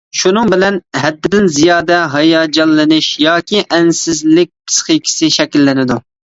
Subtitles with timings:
[0.19, 6.05] شۇنىڭ بىلەن ھەددىدىن زىيادە ھاياجانلىنىش ياكى ئەنسىزلىك پىسخىكىسى شەكىللىنىدۇ.